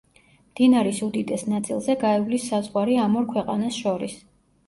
[0.43, 4.19] მდინარის უდიდეს ნაწილზე გაივლის საზღვარი ამ ორ ქვეყანას შორის.